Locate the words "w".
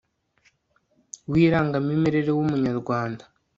1.31-1.33, 2.37-2.39